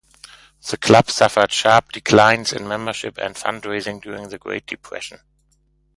The 0.67 0.77
club 0.77 1.11
suffered 1.11 1.51
sharp 1.51 1.91
declines 1.91 2.51
in 2.53 2.67
membership 2.67 3.19
and 3.19 3.35
fundraising 3.35 4.01
during 4.01 4.29
the 4.29 4.39
Great 4.39 4.65
Depression. 4.65 5.19